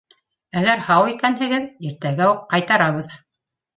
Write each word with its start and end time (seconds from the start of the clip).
Әгәр 0.61 0.79
һау 0.87 1.05
икәнһегеҙ— 1.11 1.67
иртәгә 1.91 2.31
үк 2.33 2.43
ҡайтарабыҙ. 2.55 3.13